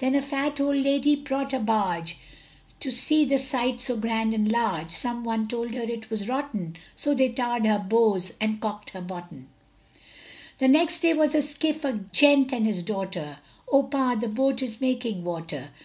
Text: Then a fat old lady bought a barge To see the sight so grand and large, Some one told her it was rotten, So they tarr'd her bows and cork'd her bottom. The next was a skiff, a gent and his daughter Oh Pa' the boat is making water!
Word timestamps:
Then 0.00 0.16
a 0.16 0.20
fat 0.20 0.60
old 0.60 0.78
lady 0.78 1.14
bought 1.14 1.52
a 1.52 1.60
barge 1.60 2.18
To 2.80 2.90
see 2.90 3.24
the 3.24 3.38
sight 3.38 3.80
so 3.80 3.96
grand 3.96 4.34
and 4.34 4.50
large, 4.50 4.90
Some 4.90 5.22
one 5.22 5.46
told 5.46 5.74
her 5.74 5.82
it 5.82 6.10
was 6.10 6.26
rotten, 6.26 6.74
So 6.96 7.14
they 7.14 7.28
tarr'd 7.28 7.64
her 7.66 7.78
bows 7.78 8.32
and 8.40 8.60
cork'd 8.60 8.90
her 8.90 9.00
bottom. 9.00 9.46
The 10.58 10.66
next 10.66 11.04
was 11.14 11.36
a 11.36 11.40
skiff, 11.42 11.84
a 11.84 11.92
gent 12.10 12.52
and 12.52 12.66
his 12.66 12.82
daughter 12.82 13.38
Oh 13.70 13.84
Pa' 13.84 14.16
the 14.16 14.26
boat 14.26 14.60
is 14.60 14.80
making 14.80 15.22
water! 15.22 15.70